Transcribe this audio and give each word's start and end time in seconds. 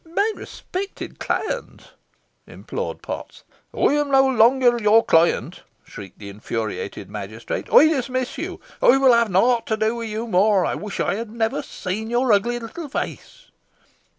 "My 0.03 0.31
respected 0.35 1.19
client!" 1.19 1.91
implored 2.47 3.03
Potts. 3.03 3.43
"I 3.71 3.93
am 3.93 4.09
no 4.09 4.25
longer 4.27 4.79
your 4.81 5.05
client!" 5.05 5.61
shrieked 5.83 6.17
the 6.17 6.29
infuriated 6.29 7.07
magistrate. 7.07 7.71
"I 7.71 7.85
dismiss 7.87 8.35
you. 8.35 8.59
I 8.81 8.97
will 8.97 9.13
have 9.13 9.29
nought 9.29 9.67
to 9.67 9.77
do 9.77 9.93
with 9.93 10.09
you 10.09 10.25
more. 10.25 10.65
I 10.65 10.73
wish 10.73 10.99
I 10.99 11.13
had 11.13 11.29
never 11.29 11.61
seen 11.61 12.09
your 12.09 12.33
ugly 12.33 12.57
little 12.57 12.89
face!" 12.89 13.51